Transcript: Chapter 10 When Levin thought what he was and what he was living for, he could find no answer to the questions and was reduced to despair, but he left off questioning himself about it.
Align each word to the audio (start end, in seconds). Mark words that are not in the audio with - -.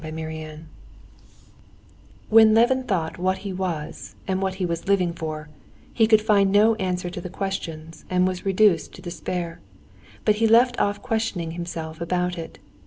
Chapter 0.03 0.17
10 0.31 0.67
When 2.29 2.55
Levin 2.55 2.85
thought 2.85 3.19
what 3.19 3.37
he 3.45 3.53
was 3.53 4.15
and 4.27 4.41
what 4.41 4.55
he 4.55 4.65
was 4.65 4.87
living 4.87 5.13
for, 5.13 5.47
he 5.93 6.07
could 6.07 6.23
find 6.23 6.51
no 6.51 6.73
answer 6.77 7.11
to 7.11 7.21
the 7.21 7.29
questions 7.29 8.03
and 8.09 8.25
was 8.27 8.43
reduced 8.43 8.93
to 8.95 9.03
despair, 9.03 9.59
but 10.25 10.37
he 10.37 10.47
left 10.47 10.79
off 10.79 11.03
questioning 11.03 11.51
himself 11.51 12.01
about 12.01 12.35
it. 12.35 12.57